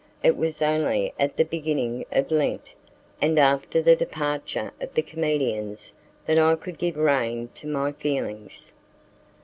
It 0.23 0.35
was 0.35 0.63
only 0.63 1.13
at 1.19 1.37
the 1.37 1.43
beginning 1.45 2.05
of 2.11 2.31
Lent, 2.31 2.73
and 3.21 3.37
after 3.37 3.83
the 3.83 3.95
departure 3.95 4.71
of 4.81 4.91
the 4.95 5.03
comedians, 5.03 5.93
that 6.25 6.39
I 6.39 6.55
could 6.55 6.79
give 6.79 6.97
rein 6.97 7.49
to 7.53 7.67
my 7.67 7.91
feelings. 7.91 8.73